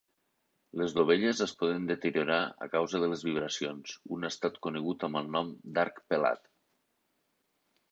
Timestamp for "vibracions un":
3.29-4.27